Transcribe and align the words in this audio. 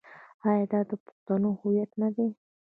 آیا 0.47 0.65
دا 0.71 0.79
د 0.89 0.91
پښتنو 1.05 1.49
هویت 1.59 1.91
نه 2.01 2.09
دی؟ 2.15 2.27